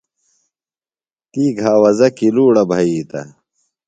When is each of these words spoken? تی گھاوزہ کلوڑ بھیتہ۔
تی 1.31 1.43
گھاوزہ 1.61 2.07
کلوڑ 2.17 2.53
بھیتہ۔ 2.69 3.21